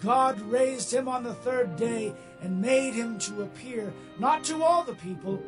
[0.00, 4.84] God raised him on the third day and made him to appear, not to all
[4.84, 5.42] the people,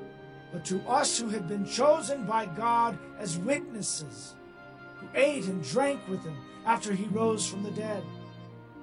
[0.52, 4.34] but to us who had been chosen by God as witnesses
[4.98, 8.02] who ate and drank with him after he rose from the dead.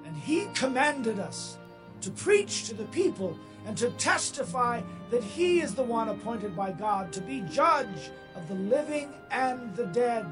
[0.06, 1.58] And he commanded us
[2.00, 6.72] to preach to the people and to testify that he is the one appointed by
[6.72, 10.26] God to be judge of the living and the dead.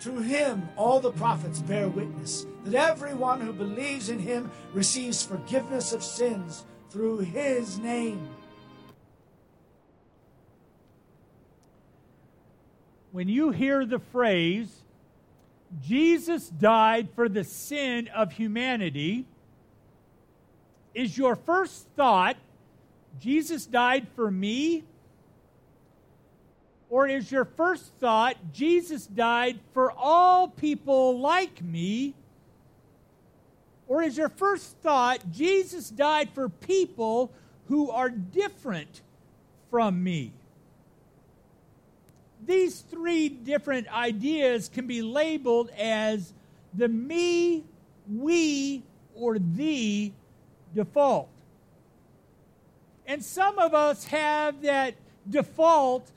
[0.00, 5.92] To him all the prophets bear witness that everyone who believes in him receives forgiveness
[5.92, 8.28] of sins through his name.
[13.16, 14.68] when you hear the phrase,
[15.82, 19.24] Jesus died for the sin of humanity,
[20.92, 22.36] is your first thought,
[23.18, 24.84] Jesus died for me?
[26.88, 32.14] Or is your first thought, Jesus died for all people like me?
[33.88, 37.32] Or is your first thought, Jesus died for people
[37.68, 39.02] who are different
[39.70, 40.32] from me?
[42.46, 46.32] these three different ideas can be labeled as
[46.74, 47.64] the me,
[48.12, 48.82] we,
[49.14, 50.12] or the
[50.74, 51.28] default.
[53.06, 54.94] And some of us have that
[55.28, 56.10] default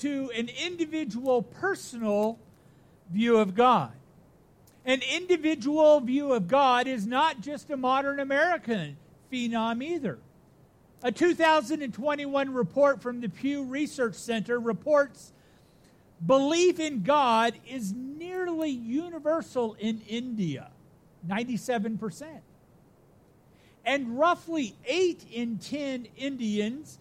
[0.00, 2.38] to an individual personal
[3.10, 3.92] view of God.
[4.84, 8.96] An individual view of God is not just a modern American
[9.32, 10.18] phenom either.
[11.02, 15.32] A 2021 report from the Pew Research Center reports
[16.24, 20.70] Belief in God is nearly universal in India,
[21.28, 22.40] 97%.
[23.84, 26.98] And roughly 8 in 10 Indians,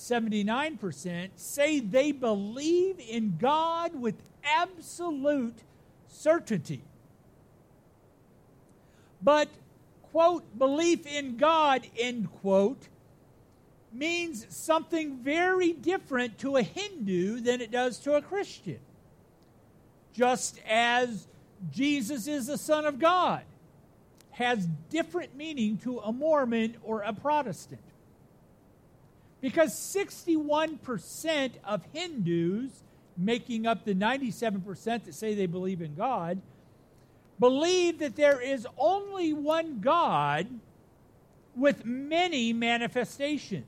[0.00, 5.58] 79%, say they believe in God with absolute
[6.08, 6.82] certainty.
[9.22, 9.48] But,
[10.10, 12.88] quote, belief in God, end quote,
[13.92, 18.78] means something very different to a Hindu than it does to a Christian.
[20.14, 21.28] Just as
[21.70, 23.42] Jesus is the Son of God
[24.30, 27.82] has different meaning to a Mormon or a Protestant.
[29.40, 32.82] Because 61% of Hindus,
[33.16, 36.40] making up the 97% that say they believe in God,
[37.38, 40.46] believe that there is only one God
[41.56, 43.66] with many manifestations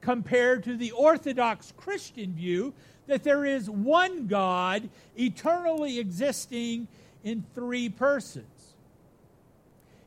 [0.00, 2.74] compared to the Orthodox Christian view
[3.06, 6.86] that there is one God eternally existing
[7.24, 8.74] in three persons.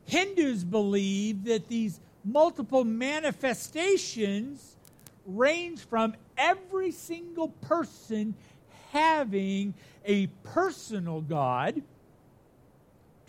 [0.06, 4.76] Hindus believe that these multiple manifestations
[5.26, 8.34] range from every single person
[8.90, 9.74] having
[10.04, 11.82] a personal God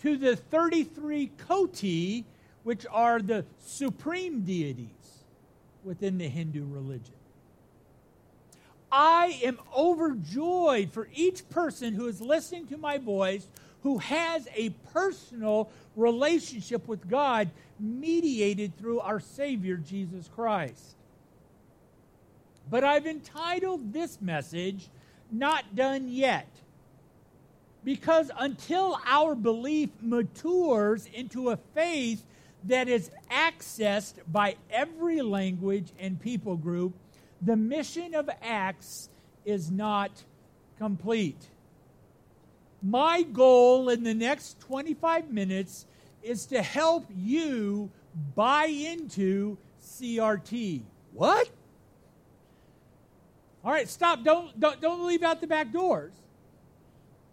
[0.02, 2.24] to the 33 Koti,
[2.62, 4.88] which are the supreme deities
[5.82, 7.14] within the Hindu religion.
[8.90, 13.46] I am overjoyed for each person who is listening to my voice
[13.84, 20.96] who has a personal relationship with God mediated through our Savior Jesus Christ.
[22.70, 24.88] But I've entitled this message,
[25.30, 26.48] Not Done Yet.
[27.84, 32.24] Because until our belief matures into a faith
[32.64, 36.94] that is accessed by every language and people group,
[37.42, 39.10] the mission of Acts
[39.44, 40.10] is not
[40.78, 41.50] complete.
[42.84, 45.86] My goal in the next 25 minutes
[46.22, 47.90] is to help you
[48.34, 50.82] buy into CRT.
[51.14, 51.48] What?
[53.64, 54.22] All right, stop.
[54.22, 56.12] Don't, don't, don't leave out the back doors.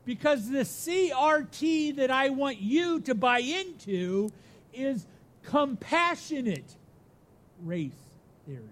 [0.06, 4.32] Because the CRT that I want you to buy into
[4.74, 5.06] is
[5.44, 6.76] compassionate
[7.62, 7.92] race
[8.48, 8.64] theory.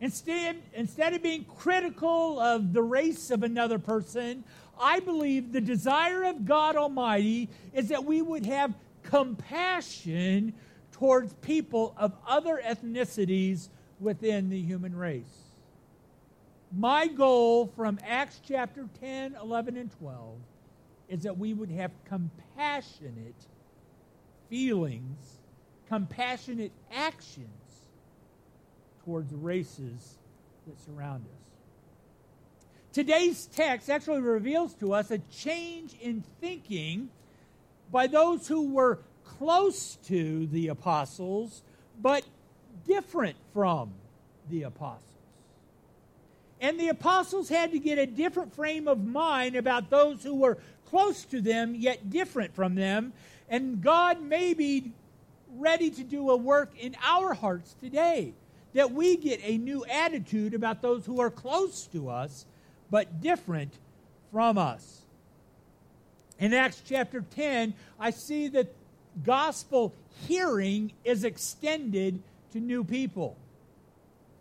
[0.00, 4.42] Instead, instead of being critical of the race of another person,
[4.82, 8.74] I believe the desire of God Almighty is that we would have
[9.04, 10.52] compassion
[10.90, 13.68] towards people of other ethnicities
[14.00, 15.52] within the human race.
[16.76, 20.38] My goal from Acts chapter 10, 11, and 12
[21.08, 23.46] is that we would have compassionate
[24.48, 25.38] feelings,
[25.88, 27.46] compassionate actions
[29.04, 30.18] towards races
[30.66, 31.51] that surround us.
[32.92, 37.08] Today's text actually reveals to us a change in thinking
[37.90, 41.62] by those who were close to the apostles,
[42.00, 42.24] but
[42.86, 43.92] different from
[44.50, 45.00] the apostles.
[46.60, 50.58] And the apostles had to get a different frame of mind about those who were
[50.90, 53.14] close to them, yet different from them.
[53.48, 54.92] And God may be
[55.56, 58.34] ready to do a work in our hearts today
[58.74, 62.46] that we get a new attitude about those who are close to us,
[62.92, 63.72] but different
[64.30, 65.00] from us.
[66.38, 68.74] In Acts chapter 10, I see that
[69.24, 69.94] gospel
[70.28, 72.22] hearing is extended
[72.52, 73.38] to new people.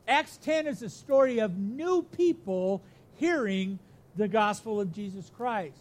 [0.06, 2.82] Acts 10 is a story of new people
[3.16, 3.80] hearing
[4.18, 5.80] the gospel of Jesus Christ.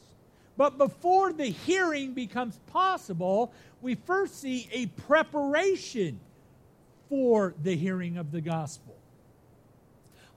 [0.57, 3.53] But before the hearing becomes possible,
[3.83, 6.21] we first see a preparation
[7.09, 8.95] for the hearing of the gospel.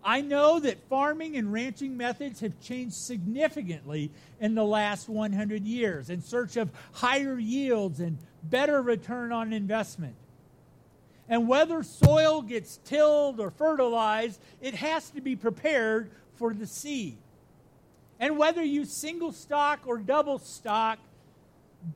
[0.05, 6.09] I know that farming and ranching methods have changed significantly in the last 100 years
[6.09, 10.15] in search of higher yields and better return on investment.
[11.29, 17.17] And whether soil gets tilled or fertilized, it has to be prepared for the seed.
[18.19, 20.99] And whether you single stock or double stock,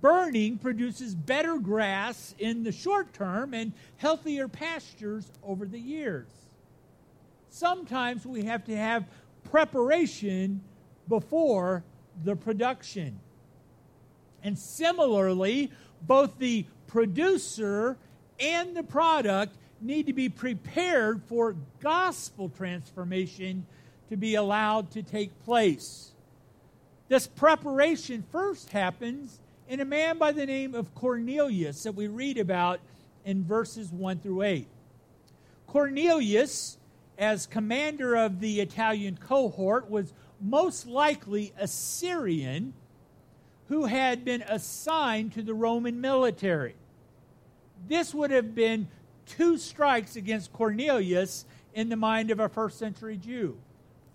[0.01, 6.27] burning produces better grass in the short term and healthier pastures over the years.
[7.57, 9.06] Sometimes we have to have
[9.50, 10.62] preparation
[11.07, 11.83] before
[12.24, 13.19] the production.
[14.44, 15.71] And similarly,
[16.04, 17.98] both the producer
[18.39, 23.65] and the product need to be prepared for gospel transformation
[24.09, 26.12] to be allowed to take place.
[27.07, 32.38] This preparation first happens in a man by the name of Cornelius that we read
[32.38, 32.81] about
[33.25, 34.68] in verses 1 through 8.
[35.65, 36.77] Cornelius,
[37.18, 42.74] as commander of the Italian cohort, was most likely a Syrian
[43.68, 46.75] who had been assigned to the Roman military.
[47.88, 48.88] This would have been
[49.25, 53.58] two strikes against Cornelius in the mind of a first century Jew.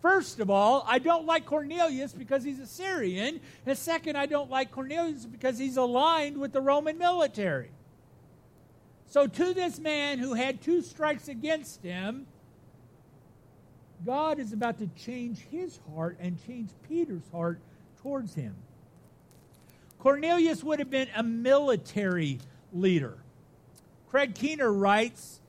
[0.01, 3.41] First of all, I don't like Cornelius because he's a Syrian.
[3.65, 7.71] And second, I don't like Cornelius because he's aligned with the Roman military.
[9.07, 12.27] So, to this man who had two strikes against him,
[14.05, 17.61] God is about to change his heart and change Peter's heart
[18.03, 18.55] towards him.
[19.99, 22.41] Cornelius would have been a military
[22.73, 23.19] leader.
[24.09, 25.41] Craig Keener writes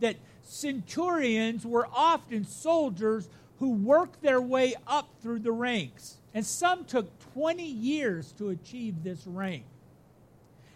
[0.00, 3.28] that centurions were often soldiers
[3.60, 6.16] who worked their way up through the ranks.
[6.34, 9.64] And some took 20 years to achieve this rank.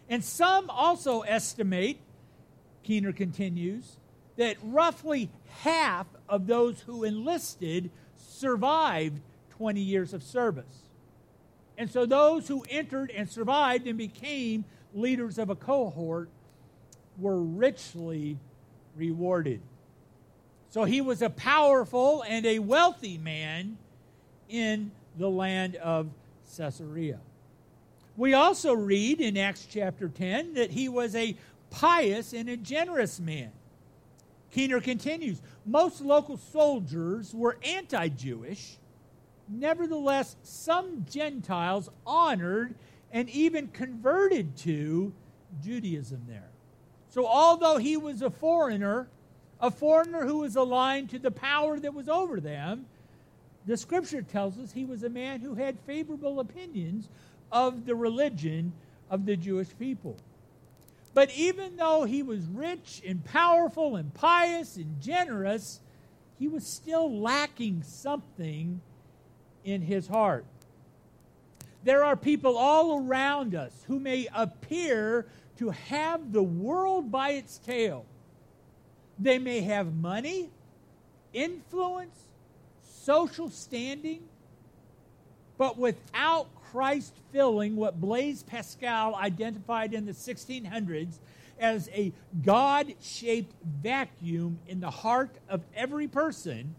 [0.08, 1.98] And some also estimate,
[2.82, 3.96] Keener continues,
[4.36, 10.82] that roughly half of those who enlisted survived 20 years of service.
[11.76, 16.29] And so those who entered and survived and became leaders of a cohort
[17.19, 18.38] were richly
[18.96, 19.60] rewarded.
[20.70, 23.79] So he was a powerful and a wealthy man
[24.48, 26.08] in the land of
[26.56, 27.20] Caesarea.
[28.17, 31.36] We also read in Acts chapter 10 that he was a
[31.70, 33.50] pious and a generous man.
[34.55, 38.77] Keener continues most local soldiers were anti Jewish.
[39.49, 42.77] Nevertheless, some Gentiles honored
[43.11, 45.13] and even converted to
[45.63, 46.51] Judaism there.
[47.08, 49.08] So, although he was a foreigner,
[49.61, 52.87] a foreigner who was aligned to the power that was over them,
[53.67, 57.08] the scripture tells us he was a man who had favorable opinions
[57.51, 58.73] of the religion
[59.11, 60.17] of the Jewish people.
[61.14, 65.80] But even though he was rich and powerful and pious and generous,
[66.38, 68.80] he was still lacking something
[69.64, 70.44] in his heart.
[71.84, 75.26] There are people all around us who may appear
[75.58, 78.06] to have the world by its tail
[79.18, 80.50] they may have money,
[81.32, 82.28] influence,
[82.82, 84.22] social standing,
[85.58, 91.19] but without Christ filling what Blaise Pascal identified in the 1600s
[91.61, 96.75] as a God shaped vacuum in the heart of every person,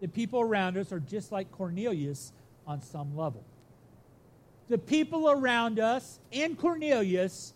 [0.00, 2.32] the people around us are just like Cornelius
[2.66, 3.44] on some level.
[4.68, 7.52] The people around us and Cornelius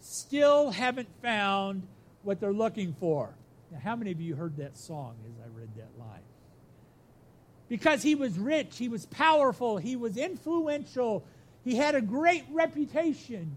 [0.00, 1.82] still haven't found
[2.22, 3.34] what they're looking for.
[3.72, 6.20] Now, how many of you heard that song as I read that line?
[7.72, 11.24] Because he was rich, he was powerful, he was influential,
[11.64, 13.56] he had a great reputation,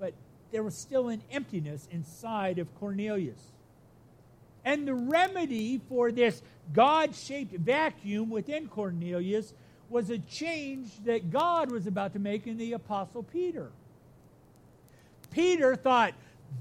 [0.00, 0.12] but
[0.50, 3.38] there was still an emptiness inside of Cornelius.
[4.64, 9.54] And the remedy for this God shaped vacuum within Cornelius
[9.88, 13.70] was a change that God was about to make in the Apostle Peter.
[15.30, 16.12] Peter thought,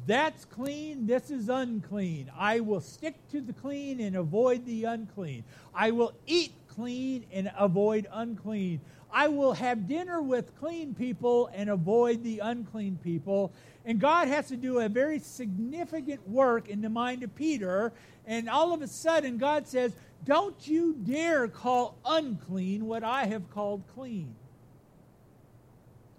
[0.07, 2.31] that's clean, this is unclean.
[2.37, 5.43] I will stick to the clean and avoid the unclean.
[5.73, 8.81] I will eat clean and avoid unclean.
[9.13, 13.51] I will have dinner with clean people and avoid the unclean people.
[13.85, 17.91] And God has to do a very significant work in the mind of Peter.
[18.25, 19.93] And all of a sudden, God says,
[20.23, 24.35] Don't you dare call unclean what I have called clean.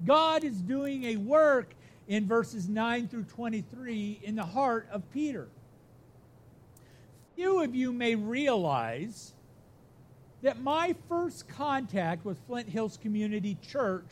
[0.05, 1.75] God is doing a work
[2.09, 5.49] in verses 9 through 23 in the heart of Peter.
[7.37, 9.33] Few of you may realize
[10.43, 14.09] that my first contact with Flint Hills Community Church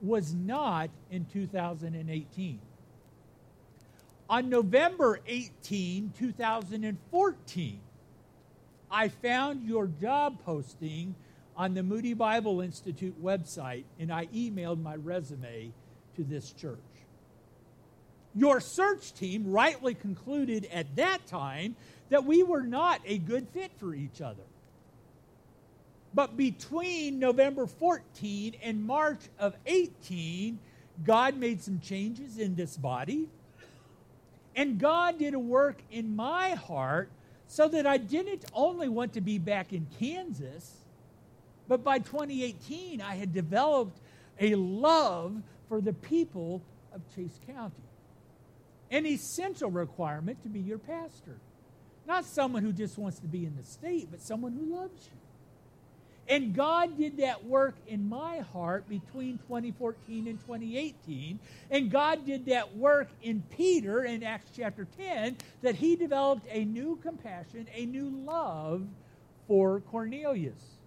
[0.00, 2.60] was not in 2018.
[4.28, 7.80] On November 18, 2014,
[8.90, 11.14] I found your job posting
[11.56, 15.72] on the Moody Bible Institute website and I emailed my resume
[16.16, 16.78] to this church.
[18.34, 21.76] Your search team rightly concluded at that time
[22.08, 24.42] that we were not a good fit for each other.
[26.12, 30.58] But between November 14 and March of 18,
[31.04, 33.28] God made some changes in this body.
[34.56, 37.10] And God did a work in my heart
[37.46, 40.72] so that I didn't only want to be back in Kansas,
[41.66, 43.98] but by 2018, I had developed
[44.40, 46.62] a love for the people
[46.92, 47.82] of Chase County
[48.94, 51.36] an essential requirement to be your pastor.
[52.06, 55.18] Not someone who just wants to be in the state, but someone who loves you.
[56.28, 61.40] And God did that work in my heart between 2014 and 2018.
[61.70, 66.64] And God did that work in Peter in Acts chapter 10 that he developed a
[66.64, 68.86] new compassion, a new love
[69.48, 70.78] for Cornelius.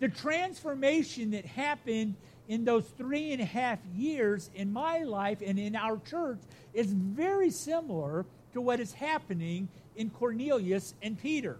[0.00, 2.16] The transformation that happened
[2.50, 6.40] in those three and a half years in my life and in our church
[6.74, 11.58] is very similar to what is happening in Cornelius and Peter.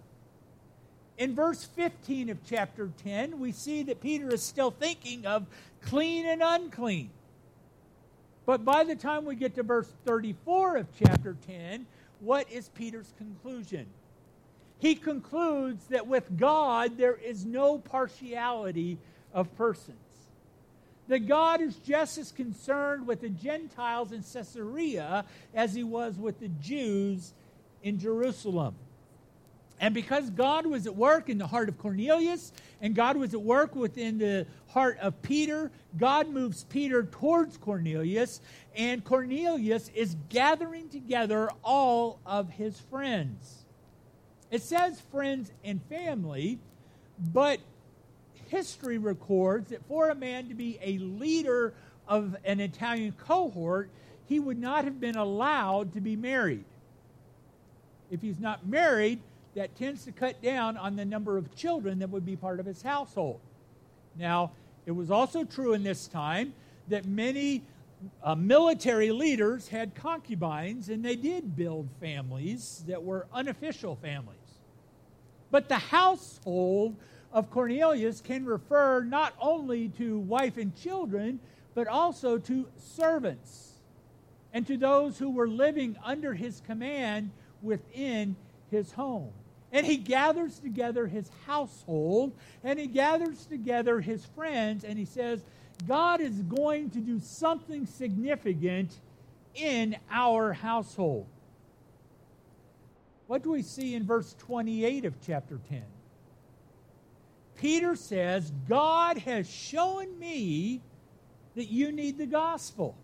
[1.17, 5.45] In verse 15 of chapter 10, we see that Peter is still thinking of
[5.81, 7.09] clean and unclean.
[8.45, 11.85] But by the time we get to verse 34 of chapter 10,
[12.19, 13.85] what is Peter's conclusion?
[14.79, 18.97] He concludes that with God there is no partiality
[19.33, 19.95] of persons
[21.11, 26.39] that God is just as concerned with the Gentiles in Caesarea as he was with
[26.39, 27.33] the Jews
[27.83, 28.75] in Jerusalem.
[29.81, 33.41] And because God was at work in the heart of Cornelius and God was at
[33.41, 38.39] work within the heart of Peter, God moves Peter towards Cornelius,
[38.73, 43.65] and Cornelius is gathering together all of his friends.
[44.49, 46.57] It says friends and family,
[47.19, 47.59] but
[48.51, 51.73] history records that for a man to be a leader
[52.07, 53.89] of an Italian cohort,
[54.27, 56.65] he would not have been allowed to be married.
[58.11, 59.19] If he's not married,
[59.55, 62.65] that tends to cut down on the number of children that would be part of
[62.65, 63.39] his household.
[64.17, 64.51] Now,
[64.85, 66.53] it was also true in this time
[66.89, 67.63] that many
[68.21, 74.37] uh, military leaders had concubines and they did build families that were unofficial families.
[75.51, 76.95] But the household
[77.33, 81.39] of Cornelius can refer not only to wife and children,
[81.73, 83.71] but also to servants
[84.53, 88.35] and to those who were living under his command within
[88.69, 89.31] his home.
[89.71, 92.33] And he gathers together his household
[92.63, 95.45] and he gathers together his friends and he says,
[95.87, 98.99] God is going to do something significant
[99.55, 101.27] in our household.
[103.27, 105.81] What do we see in verse 28 of chapter 10?
[107.61, 110.81] Peter says, God has shown me
[111.55, 112.95] that you need the gospel.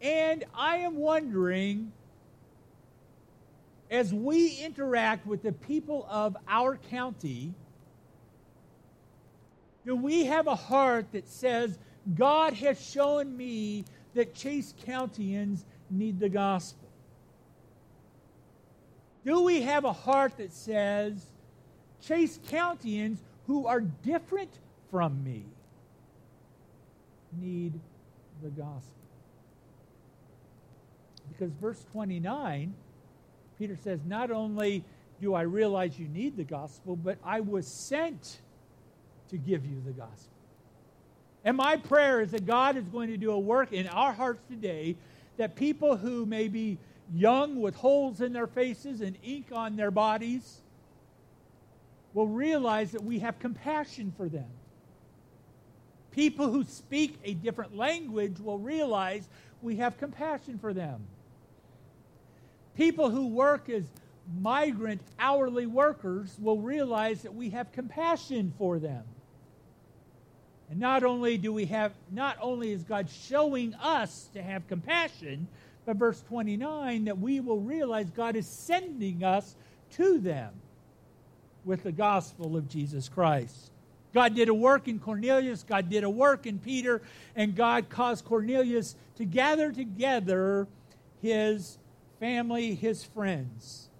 [0.00, 1.92] And I am wondering,
[3.90, 7.52] as we interact with the people of our county,
[9.84, 11.78] do we have a heart that says,
[12.16, 16.88] God has shown me that Chase Countyans need the gospel?
[19.26, 21.26] Do we have a heart that says,
[22.02, 24.50] Chase Countyans who are different
[24.90, 25.44] from me
[27.40, 27.72] need
[28.42, 28.94] the gospel?
[31.28, 32.74] Because verse 29,
[33.58, 34.84] Peter says, Not only
[35.20, 38.38] do I realize you need the gospel, but I was sent
[39.30, 40.32] to give you the gospel.
[41.44, 44.42] And my prayer is that God is going to do a work in our hearts
[44.48, 44.96] today
[45.36, 46.78] that people who may be
[47.14, 50.60] young with holes in their faces and ink on their bodies
[52.14, 54.48] will realize that we have compassion for them.
[56.10, 59.28] People who speak a different language will realize
[59.62, 61.06] we have compassion for them.
[62.76, 63.84] People who work as
[64.40, 69.04] migrant hourly workers will realize that we have compassion for them.
[70.70, 75.48] And not only do we have, not only is God showing us to have compassion,
[75.86, 79.54] but verse 29, that we will realize God is sending us
[79.92, 80.50] to them
[81.68, 83.70] with the gospel of Jesus Christ.
[84.14, 87.02] God did a work in Cornelius, God did a work in Peter,
[87.36, 90.66] and God caused Cornelius to gather together
[91.20, 91.78] his
[92.18, 93.90] family, his friends.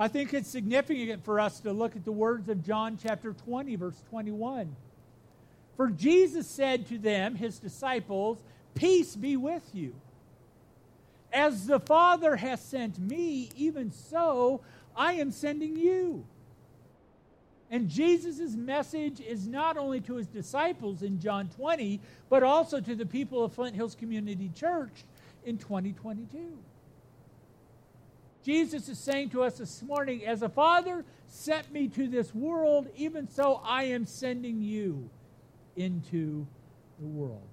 [0.00, 3.76] I think it's significant for us to look at the words of John chapter 20,
[3.76, 4.74] verse 21.
[5.76, 8.38] For Jesus said to them, his disciples,
[8.74, 9.94] Peace be with you.
[11.32, 14.60] As the Father has sent me, even so
[14.98, 16.26] I am sending you.
[17.70, 22.94] And Jesus' message is not only to his disciples in John 20, but also to
[22.94, 25.04] the people of Flint Hills Community Church
[25.44, 26.58] in 2022.
[28.42, 32.88] Jesus is saying to us this morning, as a father sent me to this world,
[32.96, 35.10] even so I am sending you
[35.76, 36.46] into
[36.98, 37.46] the world.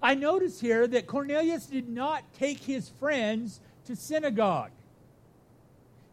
[0.00, 4.70] I notice here that Cornelius did not take his friends to synagogue.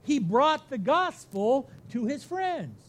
[0.05, 2.81] He brought the gospel to his friends.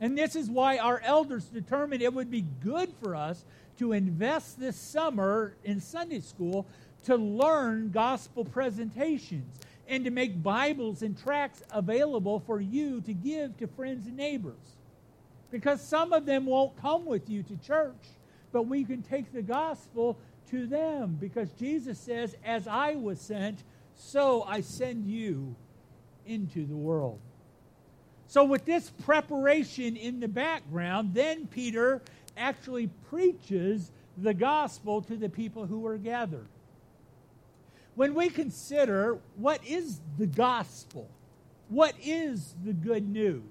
[0.00, 3.44] And this is why our elders determined it would be good for us
[3.78, 6.66] to invest this summer in Sunday school
[7.04, 13.56] to learn gospel presentations and to make Bibles and tracts available for you to give
[13.58, 14.76] to friends and neighbors.
[15.50, 17.94] Because some of them won't come with you to church,
[18.52, 20.18] but we can take the gospel
[20.50, 23.62] to them because Jesus says, As I was sent,
[23.94, 25.54] so I send you
[26.26, 27.20] into the world.
[28.28, 32.02] So, with this preparation in the background, then Peter
[32.36, 36.48] actually preaches the gospel to the people who are gathered.
[37.94, 41.08] When we consider what is the gospel,
[41.68, 43.42] what is the good news?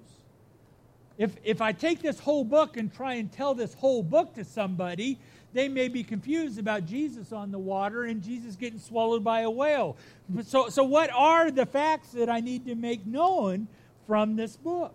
[1.18, 4.44] If, if I take this whole book and try and tell this whole book to
[4.44, 5.18] somebody,
[5.56, 9.50] they may be confused about Jesus on the water and Jesus getting swallowed by a
[9.50, 9.96] whale.
[10.44, 13.68] So, so what are the facts that I need to make known
[14.06, 14.94] from this book?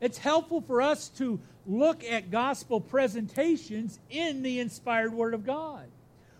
[0.00, 5.86] It's helpful for us to look at gospel presentations in the inspired Word of God.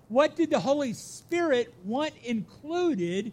[0.09, 3.33] What did the Holy Spirit want included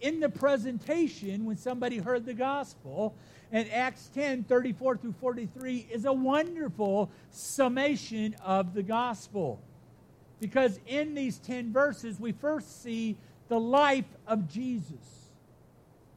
[0.00, 3.14] in the presentation when somebody heard the gospel?
[3.52, 9.60] And Acts 10 34 through 43 is a wonderful summation of the gospel.
[10.40, 13.16] Because in these 10 verses, we first see
[13.48, 15.30] the life of Jesus.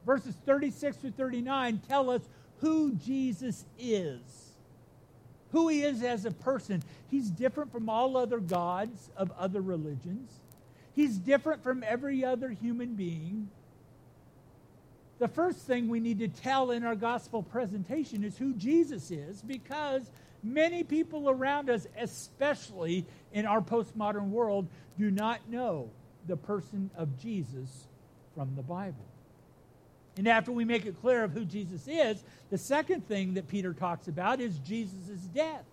[0.04, 2.22] Verses 36 through 39 tell us
[2.60, 4.20] who Jesus is,
[5.52, 6.82] who he is as a person.
[7.10, 10.30] He's different from all other gods of other religions,
[10.94, 13.48] he's different from every other human being.
[15.20, 19.42] The first thing we need to tell in our gospel presentation is who Jesus is
[19.42, 20.10] because
[20.42, 23.04] many people around us, especially
[23.34, 24.66] in our postmodern world,
[24.98, 25.90] do not know
[26.26, 27.86] the person of Jesus
[28.34, 29.04] from the Bible.
[30.16, 33.74] And after we make it clear of who Jesus is, the second thing that Peter
[33.74, 35.66] talks about is Jesus' death.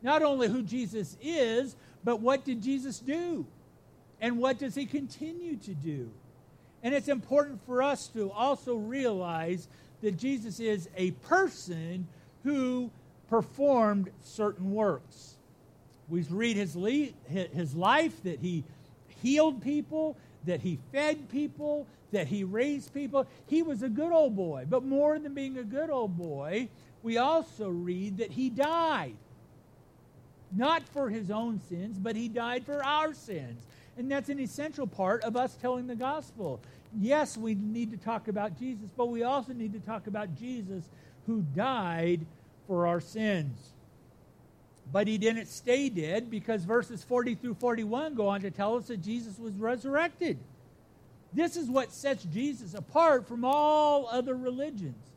[0.00, 3.46] Not only who Jesus is, but what did Jesus do?
[4.20, 6.10] And what does he continue to do?
[6.84, 9.66] And it's important for us to also realize
[10.02, 12.06] that Jesus is a person
[12.44, 12.90] who
[13.30, 15.36] performed certain works.
[16.10, 16.76] We read his,
[17.26, 18.64] his life that he
[19.22, 23.26] healed people, that he fed people, that he raised people.
[23.46, 24.66] He was a good old boy.
[24.68, 26.68] But more than being a good old boy,
[27.02, 29.16] we also read that he died.
[30.52, 33.64] Not for his own sins, but he died for our sins.
[33.96, 36.60] And that's an essential part of us telling the gospel.
[36.98, 40.84] Yes, we need to talk about Jesus, but we also need to talk about Jesus
[41.26, 42.26] who died
[42.66, 43.58] for our sins.
[44.92, 48.88] But he didn't stay dead because verses 40 through 41 go on to tell us
[48.88, 50.38] that Jesus was resurrected.
[51.32, 55.10] This is what sets Jesus apart from all other religions.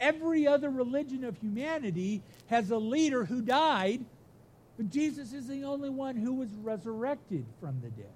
[0.00, 4.04] Every other religion of humanity has a leader who died,
[4.80, 8.14] but Jesus is the only one who was resurrected from the dead.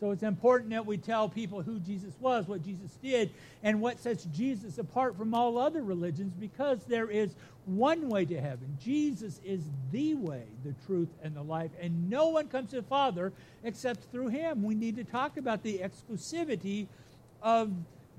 [0.00, 3.28] So it's important that we tell people who Jesus was, what Jesus did,
[3.62, 7.34] and what sets Jesus apart from all other religions because there is
[7.66, 8.78] one way to heaven.
[8.82, 9.60] Jesus is
[9.92, 13.30] the way, the truth, and the life, and no one comes to the Father
[13.62, 14.62] except through him.
[14.62, 16.86] We need to talk about the exclusivity
[17.42, 17.74] of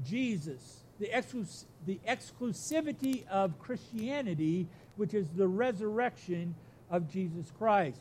[0.06, 6.54] Jesus, the, exclus- the exclusivity of Christianity, which is the resurrection
[6.90, 8.00] of Jesus Christ.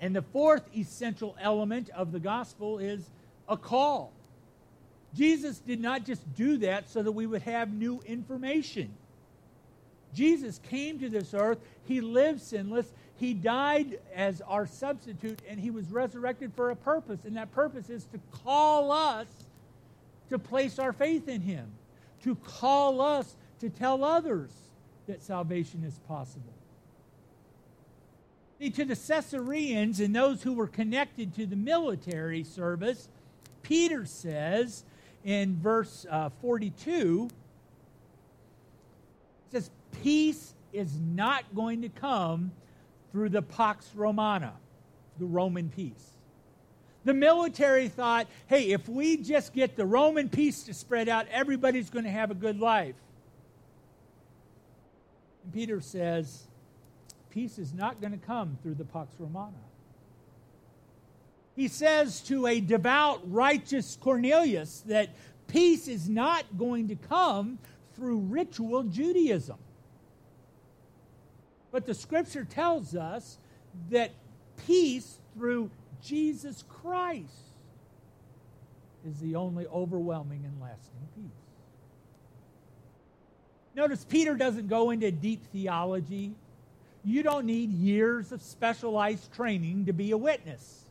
[0.00, 3.08] And the fourth essential element of the gospel is
[3.48, 4.12] a call.
[5.14, 8.90] Jesus did not just do that so that we would have new information.
[10.12, 15.70] Jesus came to this earth, he lived sinless, he died as our substitute, and he
[15.70, 17.24] was resurrected for a purpose.
[17.24, 19.26] And that purpose is to call us
[20.30, 21.66] to place our faith in him,
[22.22, 24.50] to call us to tell others
[25.06, 26.53] that salvation is possible.
[28.58, 33.08] See, to the Caesareans and those who were connected to the military service,
[33.62, 34.84] Peter says
[35.24, 37.28] in verse uh, 42,
[39.50, 39.70] says,
[40.02, 42.52] Peace is not going to come
[43.12, 44.52] through the Pax Romana,
[45.18, 46.10] the Roman peace.
[47.04, 51.90] The military thought, hey, if we just get the Roman peace to spread out, everybody's
[51.90, 52.94] going to have a good life.
[55.44, 56.44] And Peter says,
[57.34, 59.52] peace is not going to come through the Pax Romana.
[61.56, 65.10] He says to a devout, righteous Cornelius that
[65.48, 67.58] peace is not going to come
[67.96, 69.58] through ritual Judaism.
[71.72, 73.38] But the scripture tells us
[73.90, 74.12] that
[74.66, 75.70] peace through
[76.02, 77.30] Jesus Christ
[79.06, 81.24] is the only overwhelming and lasting peace.
[83.74, 86.34] Notice Peter doesn't go into deep theology
[87.04, 90.84] you don't need years of specialized training to be a witness.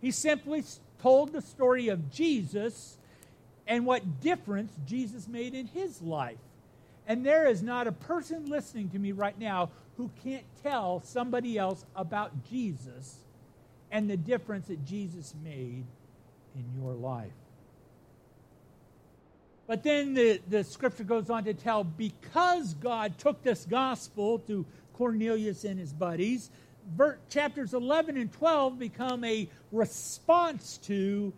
[0.00, 0.64] He simply
[1.02, 2.96] told the story of Jesus
[3.66, 6.38] and what difference Jesus made in his life.
[7.06, 11.58] And there is not a person listening to me right now who can't tell somebody
[11.58, 13.16] else about Jesus
[13.90, 15.84] and the difference that Jesus made
[16.54, 17.32] in your life.
[19.66, 24.64] But then the, the scripture goes on to tell because God took this gospel to
[24.96, 26.50] Cornelius and his buddies.
[27.28, 31.32] chapters 11 and 12 become a response to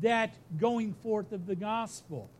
[0.00, 2.30] that going forth of the gospel.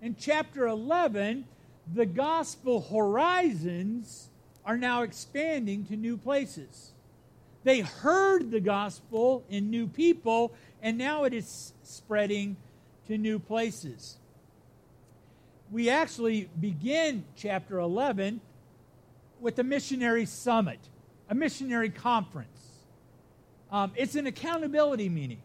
[0.00, 1.44] In chapter 11,
[1.92, 4.28] the gospel horizons
[4.64, 6.92] are now expanding to new places.
[7.64, 12.56] They heard the gospel in new people, and now it is spreading
[13.08, 14.16] to new places.
[15.70, 18.40] We actually begin chapter 11
[19.40, 20.80] with a missionary summit,
[21.28, 22.48] a missionary conference.
[23.70, 25.42] Um, it's an accountability meeting.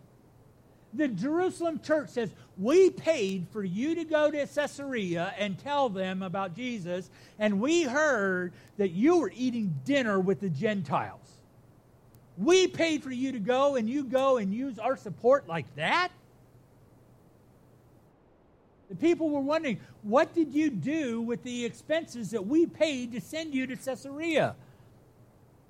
[0.93, 6.21] The Jerusalem church says, We paid for you to go to Caesarea and tell them
[6.21, 11.19] about Jesus, and we heard that you were eating dinner with the Gentiles.
[12.37, 16.09] We paid for you to go, and you go and use our support like that?
[18.93, 23.21] The people were wondering, what did you do with the expenses that we paid to
[23.21, 24.55] send you to Caesarea?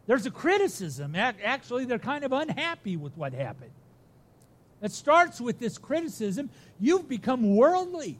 [0.07, 1.15] There's a criticism.
[1.15, 3.71] Actually, they're kind of unhappy with what happened.
[4.81, 6.49] It starts with this criticism
[6.81, 8.19] you've become worldly.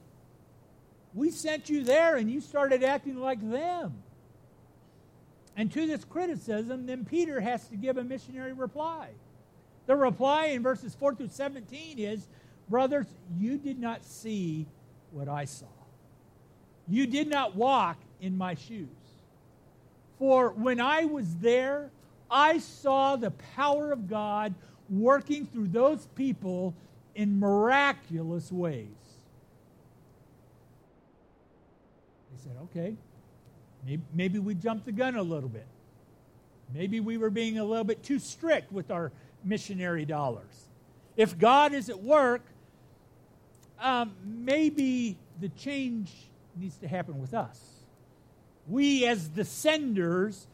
[1.13, 3.95] We sent you there and you started acting like them.
[5.57, 9.09] And to this criticism, then Peter has to give a missionary reply.
[9.85, 12.25] The reply in verses 4 through 17 is
[12.69, 14.65] Brothers, you did not see
[15.13, 15.67] what I saw.
[16.87, 18.87] You did not walk in my shoes.
[20.19, 21.89] For when I was there,
[22.29, 24.53] I saw the power of God
[24.89, 26.73] working through those people
[27.15, 28.87] in miraculous ways.
[32.31, 32.95] They said, okay,
[33.85, 35.67] maybe, maybe we jumped the gun a little bit.
[36.73, 39.11] Maybe we were being a little bit too strict with our
[39.43, 40.67] missionary dollars.
[41.15, 42.41] If God is at work,
[43.83, 46.11] um, maybe the change
[46.55, 47.59] needs to happen with us.
[48.67, 50.47] We, as the senders,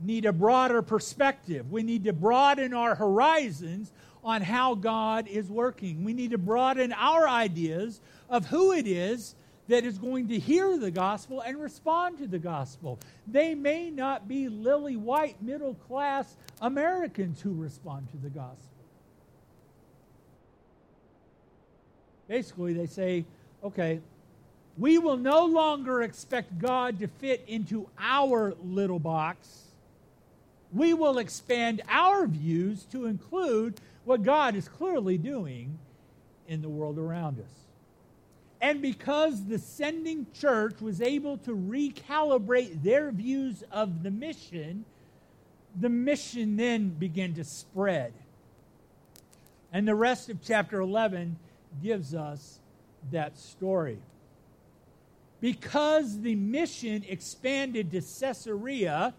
[0.00, 1.70] need a broader perspective.
[1.70, 6.04] We need to broaden our horizons on how God is working.
[6.04, 9.34] We need to broaden our ideas of who it is
[9.68, 13.00] that is going to hear the gospel and respond to the gospel.
[13.26, 18.75] They may not be lily white, middle class Americans who respond to the gospel.
[22.28, 23.24] Basically, they say,
[23.62, 24.00] okay,
[24.78, 29.62] we will no longer expect God to fit into our little box.
[30.72, 35.78] We will expand our views to include what God is clearly doing
[36.48, 37.66] in the world around us.
[38.60, 44.84] And because the sending church was able to recalibrate their views of the mission,
[45.78, 48.12] the mission then began to spread.
[49.72, 51.36] And the rest of chapter 11
[51.82, 52.58] gives us
[53.10, 53.98] that story.
[55.40, 59.14] Because the mission expanded to Caesarea,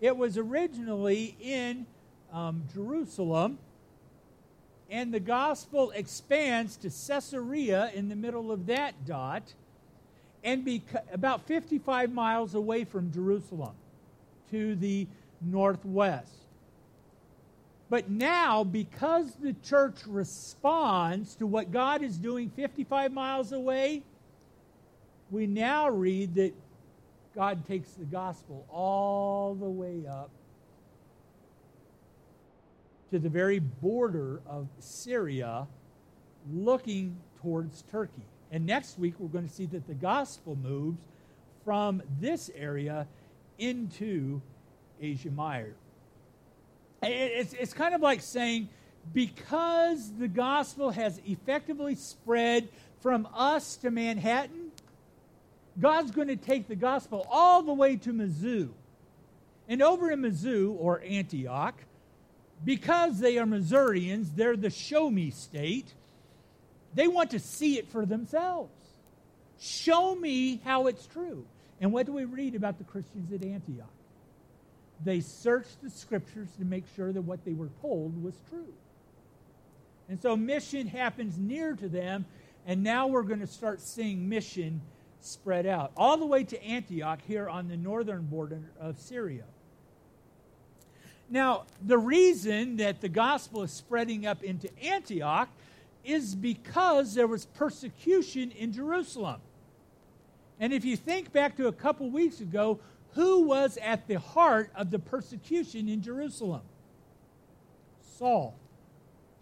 [0.00, 1.86] it was originally in
[2.32, 3.58] um, Jerusalem,
[4.90, 9.54] and the gospel expands to Caesarea in the middle of that dot,
[10.42, 13.74] and beca- about 55 miles away from Jerusalem
[14.50, 15.06] to the
[15.40, 16.43] northwest.
[17.90, 24.02] But now, because the church responds to what God is doing 55 miles away,
[25.30, 26.54] we now read that
[27.34, 30.30] God takes the gospel all the way up
[33.10, 35.66] to the very border of Syria,
[36.52, 38.22] looking towards Turkey.
[38.50, 40.98] And next week, we're going to see that the gospel moves
[41.64, 43.06] from this area
[43.58, 44.40] into
[45.00, 45.74] Asia Minor.
[47.06, 48.68] It's, it's kind of like saying,
[49.12, 52.68] because the gospel has effectively spread
[53.00, 54.70] from us to Manhattan,
[55.78, 58.70] God's going to take the gospel all the way to Mizzou.
[59.68, 61.74] And over in Mizzou, or Antioch,
[62.64, 65.92] because they are Missourians, they're the show me state,
[66.94, 68.72] they want to see it for themselves.
[69.58, 71.44] Show me how it's true.
[71.80, 73.93] And what do we read about the Christians at Antioch?
[75.02, 78.72] They searched the scriptures to make sure that what they were told was true.
[80.08, 82.26] And so mission happens near to them,
[82.66, 84.80] and now we're going to start seeing mission
[85.20, 89.44] spread out all the way to Antioch here on the northern border of Syria.
[91.30, 95.48] Now, the reason that the gospel is spreading up into Antioch
[96.04, 99.40] is because there was persecution in Jerusalem.
[100.60, 102.78] And if you think back to a couple weeks ago,
[103.14, 106.62] who was at the heart of the persecution in Jerusalem?
[108.18, 108.54] Saul.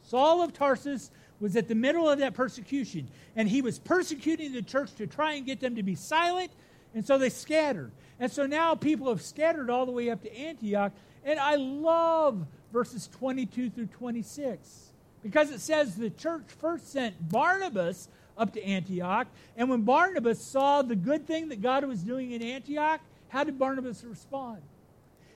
[0.03, 4.63] Saul of Tarsus was at the middle of that persecution, and he was persecuting the
[4.63, 6.51] church to try and get them to be silent,
[6.95, 7.91] and so they scattered.
[8.21, 10.93] And so now people have scattered all the way up to Antioch,
[11.25, 18.09] and I love verses 22 through 26 because it says the church first sent Barnabas
[18.37, 22.43] up to Antioch, and when Barnabas saw the good thing that God was doing in
[22.43, 23.01] Antioch,
[23.33, 24.61] how did Barnabas respond?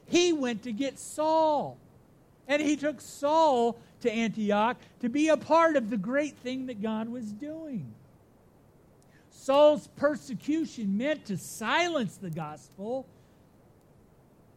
[0.04, 1.78] He went to get Saul.
[2.46, 6.82] And he took Saul to Antioch to be a part of the great thing that
[6.82, 7.86] God was doing.
[9.30, 13.06] Saul's persecution meant to silence the gospel,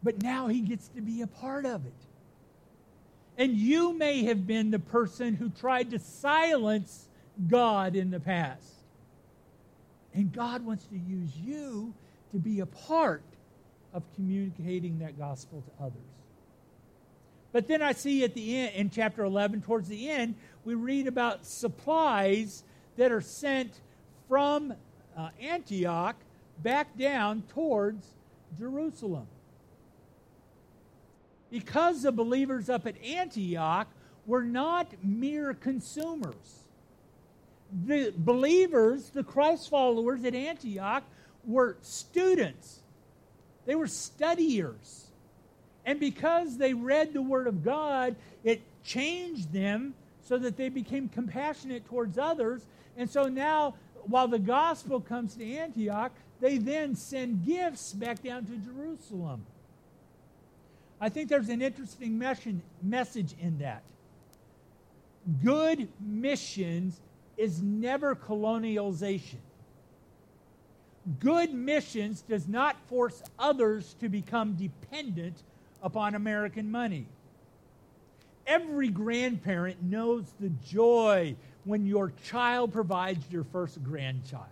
[0.02, 1.92] but now he gets to be a part of it.
[3.38, 7.08] And you may have been the person who tried to silence
[7.48, 8.74] God in the past.
[10.12, 11.94] And God wants to use you
[12.32, 13.22] to be a part
[13.92, 16.02] of communicating that gospel to others.
[17.52, 21.08] But then I see at the end, in chapter 11, towards the end, we read
[21.08, 22.62] about supplies
[22.96, 23.80] that are sent
[24.28, 24.72] from
[25.16, 26.16] uh, Antioch
[26.62, 28.06] back down towards
[28.56, 29.26] Jerusalem.
[31.50, 33.88] Because the believers up at Antioch
[34.26, 36.60] were not mere consumers.
[37.86, 41.02] The believers, the Christ followers at Antioch,
[41.44, 42.79] were students,
[43.70, 45.06] they were studiers.
[45.86, 49.94] And because they read the Word of God, it changed them
[50.26, 52.66] so that they became compassionate towards others.
[52.96, 58.44] And so now, while the gospel comes to Antioch, they then send gifts back down
[58.46, 59.46] to Jerusalem.
[61.00, 63.84] I think there's an interesting message in that.
[65.44, 66.98] Good missions
[67.36, 69.38] is never colonialization.
[71.18, 75.42] Good missions does not force others to become dependent
[75.82, 77.06] upon American money.
[78.46, 84.46] Every grandparent knows the joy when your child provides your first grandchild.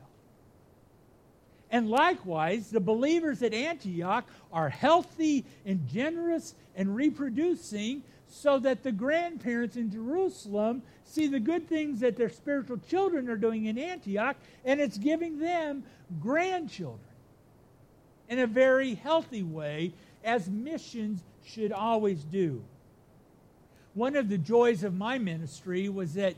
[1.71, 8.93] And likewise, the believers at Antioch are healthy and generous and reproducing so that the
[8.93, 14.37] grandparents in Jerusalem see the good things that their spiritual children are doing in Antioch,
[14.65, 15.83] and it's giving them
[16.21, 17.01] grandchildren
[18.29, 22.63] in a very healthy way, as missions should always do.
[23.95, 26.35] One of the joys of my ministry was that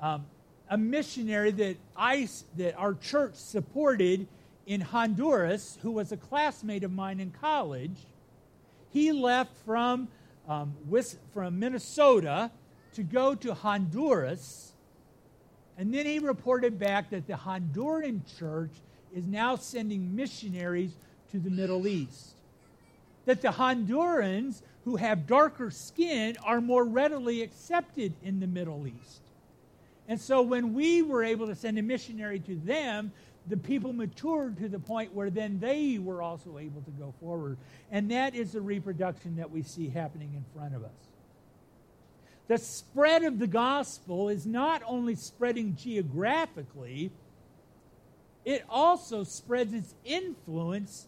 [0.00, 0.26] um,
[0.68, 4.26] a missionary that I that our church supported
[4.70, 8.06] in Honduras, who was a classmate of mine in college,
[8.90, 10.06] he left from
[10.48, 10.72] um,
[11.34, 12.52] from Minnesota
[12.94, 14.72] to go to Honduras,
[15.76, 18.70] and then he reported back that the Honduran church
[19.12, 20.92] is now sending missionaries
[21.32, 22.36] to the Middle East.
[23.24, 29.22] That the Hondurans who have darker skin are more readily accepted in the Middle East.
[30.06, 33.12] And so when we were able to send a missionary to them,
[33.46, 37.56] the people matured to the point where then they were also able to go forward.
[37.90, 40.90] And that is the reproduction that we see happening in front of us.
[42.48, 47.12] The spread of the gospel is not only spreading geographically,
[48.44, 51.06] it also spreads its influence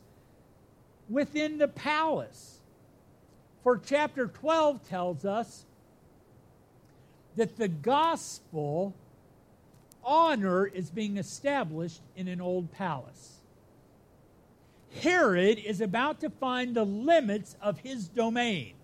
[1.08, 2.60] within the palace.
[3.62, 5.64] For chapter 12 tells us
[7.36, 8.94] that the gospel
[10.04, 13.38] honor is being established in an old palace.
[15.00, 18.74] Herod is about to find the limits of his domain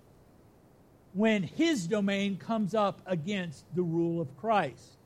[1.12, 4.96] when his domain comes up against the rule of Christ.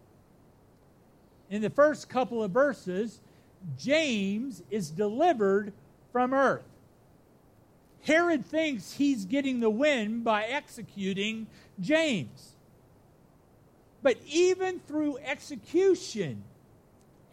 [1.51, 3.20] In the first couple of verses,
[3.79, 5.72] James is delivered
[6.12, 6.64] from earth.
[8.03, 11.46] Herod thinks he's getting the win by executing
[11.81, 12.53] James.
[14.03, 16.43] But even through execution,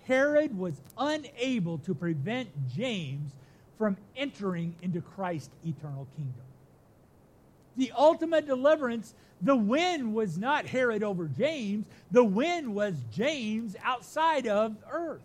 [0.05, 3.31] Herod was unable to prevent James
[3.77, 6.43] from entering into Christ's eternal kingdom.
[7.77, 14.47] The ultimate deliverance, the win was not Herod over James, the win was James outside
[14.47, 15.21] of earth.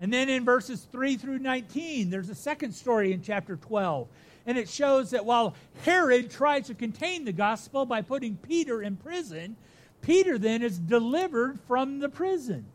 [0.00, 4.08] And then in verses 3 through 19, there's a second story in chapter 12.
[4.46, 8.96] And it shows that while Herod tries to contain the gospel by putting Peter in
[8.96, 9.56] prison,
[10.00, 12.66] Peter then is delivered from the prison.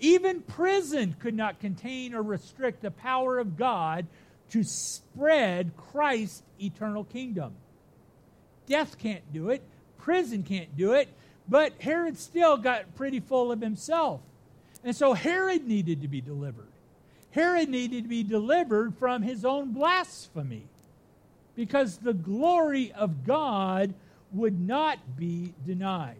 [0.00, 4.06] Even prison could not contain or restrict the power of God
[4.50, 7.54] to spread Christ's eternal kingdom.
[8.66, 9.62] Death can't do it,
[9.98, 11.08] prison can't do it,
[11.48, 14.20] but Herod still got pretty full of himself.
[14.84, 16.73] And so Herod needed to be delivered.
[17.34, 20.68] Herod needed to be delivered from his own blasphemy
[21.56, 23.92] because the glory of God
[24.30, 26.14] would not be denied.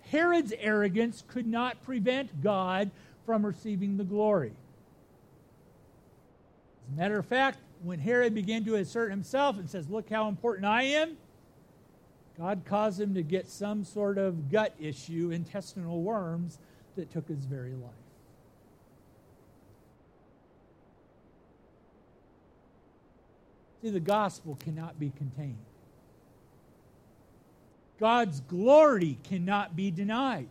[0.00, 2.90] Herod's arrogance could not prevent God
[3.26, 4.52] from receiving the glory.
[6.88, 10.28] As a matter of fact, when Herod began to assert himself and says, Look how
[10.28, 11.18] important I am,
[12.38, 16.58] God caused him to get some sort of gut issue, intestinal worms,
[16.96, 17.99] that took his very life.
[23.82, 25.58] See, the gospel cannot be contained.
[27.98, 30.48] God's glory cannot be denied.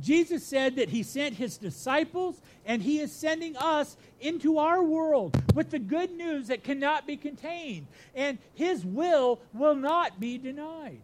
[0.00, 5.40] Jesus said that he sent his disciples and he is sending us into our world
[5.54, 11.00] with the good news that cannot be contained, and his will will not be denied.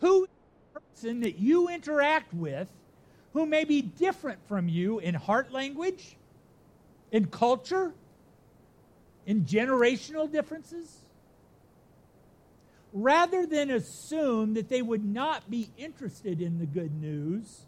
[0.00, 0.26] Who
[0.72, 2.68] person that you interact with
[3.32, 6.16] who may be different from you in heart language,
[7.12, 7.92] in culture,
[9.28, 11.04] in generational differences?
[12.94, 17.66] Rather than assume that they would not be interested in the good news,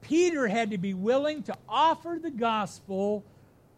[0.00, 3.24] Peter had to be willing to offer the gospel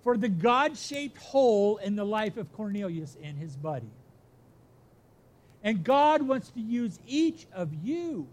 [0.02, 3.90] for the God shaped hole in the life of Cornelius and his buddy.
[5.64, 8.28] And God wants to use each of you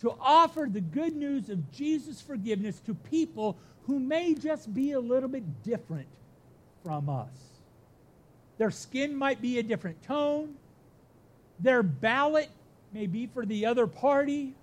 [0.00, 5.00] to offer the good news of Jesus' forgiveness to people who may just be a
[5.00, 6.06] little bit different
[6.84, 7.30] from us.
[8.58, 10.54] Their skin might be a different tone,
[11.58, 12.50] their ballot
[12.92, 14.54] may be for the other party,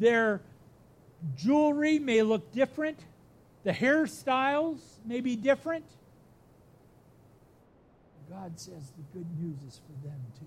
[0.00, 0.40] their
[1.36, 2.98] jewelry may look different,
[3.62, 5.84] the hairstyles may be different.
[8.28, 10.46] God says the good news is for them too.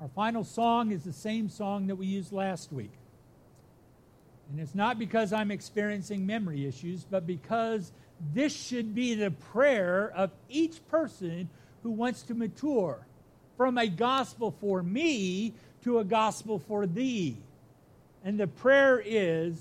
[0.00, 2.92] Our final song is the same song that we used last week.
[4.50, 7.92] And it's not because I'm experiencing memory issues, but because
[8.34, 11.48] this should be the prayer of each person
[11.82, 12.98] who wants to mature
[13.56, 17.36] from a gospel for me to a gospel for thee.
[18.24, 19.56] And the prayer is